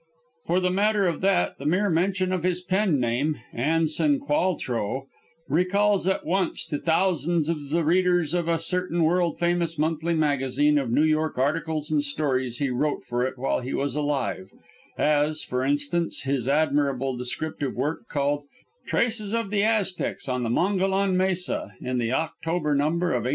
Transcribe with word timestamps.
For 0.47 0.59
the 0.59 0.71
matter 0.71 1.05
of 1.05 1.21
that, 1.21 1.59
the 1.59 1.65
mere 1.67 1.87
mention 1.87 2.31
of 2.31 2.41
his 2.41 2.59
pen 2.63 2.99
name, 2.99 3.37
"Anson 3.53 4.19
Qualtraugh," 4.19 5.03
recalls 5.47 6.07
at 6.07 6.25
once 6.25 6.65
to 6.69 6.79
thousands 6.79 7.49
of 7.49 7.69
the 7.69 7.83
readers 7.83 8.33
of 8.33 8.47
a 8.47 8.57
certain 8.57 9.03
world 9.03 9.37
famous 9.37 9.77
monthly 9.77 10.15
magazine 10.15 10.79
of 10.79 10.89
New 10.91 11.03
York 11.03 11.37
articles 11.37 11.91
and 11.91 12.01
stories 12.01 12.57
he 12.57 12.71
wrote 12.71 13.03
for 13.03 13.23
it 13.23 13.37
while 13.37 13.59
he 13.59 13.75
was 13.75 13.93
alive; 13.95 14.49
as, 14.97 15.43
for 15.43 15.63
instance, 15.63 16.23
his 16.23 16.47
admirable 16.47 17.15
descriptive 17.15 17.75
work 17.75 18.07
called 18.09 18.45
"Traces 18.87 19.35
of 19.35 19.51
the 19.51 19.61
Aztecs 19.63 20.27
on 20.27 20.41
the 20.41 20.49
Mogolon 20.49 21.15
Mesa," 21.15 21.73
in 21.79 21.99
the 21.99 22.11
October 22.11 22.73
number 22.73 23.09
of 23.09 23.25
1890. 23.25 23.29